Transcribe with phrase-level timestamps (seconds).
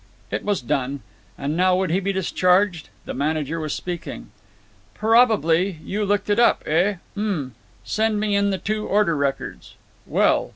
[0.31, 1.01] It was done.
[1.37, 2.89] And now would he be discharged?
[3.05, 4.31] The manager was speaking:
[4.95, 5.77] "Probably.
[5.83, 6.95] You looked it up, eh?
[7.15, 7.53] Um!
[7.83, 9.75] Send me in the two order records.
[10.07, 10.49] Well.